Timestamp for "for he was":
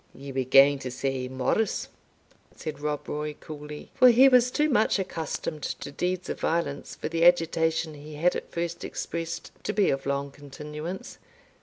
3.93-4.49